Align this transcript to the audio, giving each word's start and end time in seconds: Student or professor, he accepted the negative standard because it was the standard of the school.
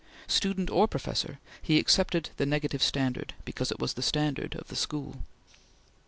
Student 0.25 0.71
or 0.71 0.87
professor, 0.87 1.37
he 1.61 1.77
accepted 1.77 2.31
the 2.37 2.45
negative 2.47 2.81
standard 2.81 3.35
because 3.45 3.71
it 3.71 3.77
was 3.79 3.93
the 3.93 4.01
standard 4.01 4.55
of 4.55 4.67
the 4.69 4.75
school. 4.75 5.23